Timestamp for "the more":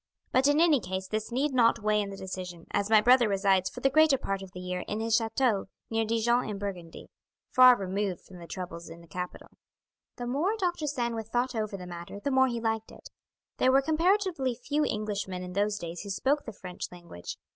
10.15-10.57, 12.19-12.47